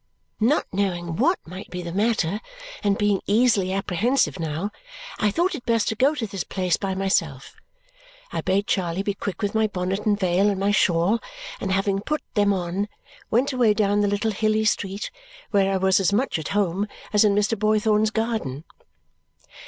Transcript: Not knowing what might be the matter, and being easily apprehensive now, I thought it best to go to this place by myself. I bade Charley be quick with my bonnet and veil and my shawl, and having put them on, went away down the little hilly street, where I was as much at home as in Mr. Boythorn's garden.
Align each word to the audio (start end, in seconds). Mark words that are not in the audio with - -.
Not 0.39 0.65
knowing 0.73 1.15
what 1.15 1.37
might 1.45 1.69
be 1.69 1.83
the 1.83 1.91
matter, 1.93 2.41
and 2.83 2.97
being 2.97 3.21
easily 3.27 3.71
apprehensive 3.71 4.39
now, 4.39 4.71
I 5.19 5.29
thought 5.29 5.53
it 5.53 5.63
best 5.63 5.89
to 5.89 5.95
go 5.95 6.15
to 6.15 6.25
this 6.25 6.43
place 6.43 6.75
by 6.75 6.95
myself. 6.95 7.55
I 8.31 8.41
bade 8.41 8.65
Charley 8.65 9.03
be 9.03 9.13
quick 9.13 9.43
with 9.43 9.53
my 9.53 9.67
bonnet 9.67 10.03
and 10.07 10.19
veil 10.19 10.49
and 10.49 10.59
my 10.59 10.71
shawl, 10.71 11.19
and 11.59 11.71
having 11.71 12.01
put 12.01 12.23
them 12.33 12.51
on, 12.51 12.87
went 13.29 13.53
away 13.53 13.75
down 13.75 14.01
the 14.01 14.07
little 14.07 14.31
hilly 14.31 14.65
street, 14.65 15.11
where 15.51 15.71
I 15.71 15.77
was 15.77 15.99
as 15.99 16.11
much 16.11 16.39
at 16.39 16.47
home 16.57 16.87
as 17.13 17.23
in 17.23 17.35
Mr. 17.35 17.55
Boythorn's 17.55 18.09
garden. 18.09 18.63